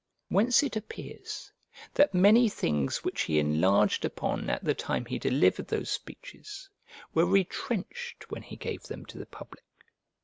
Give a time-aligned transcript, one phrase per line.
[0.29, 1.51] Whence it appears
[1.93, 6.67] that many things which he enlarged upon at the time he delivered those speeches
[7.13, 9.63] were retrenched when he gave them to the public.